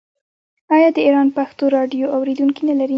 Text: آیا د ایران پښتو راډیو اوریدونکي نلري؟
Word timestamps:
آیا 0.75 0.89
د 0.95 0.97
ایران 1.05 1.27
پښتو 1.37 1.63
راډیو 1.75 2.05
اوریدونکي 2.15 2.61
نلري؟ 2.69 2.89